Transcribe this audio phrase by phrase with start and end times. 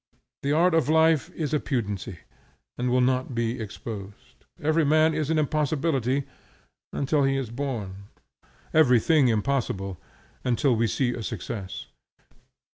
[0.41, 2.17] The art of life has a pudency,
[2.75, 4.45] and will not be exposed.
[4.59, 6.23] Every man is an impossibility
[6.91, 8.05] until he is born;
[8.73, 9.99] every thing impossible
[10.43, 11.85] until we see a success.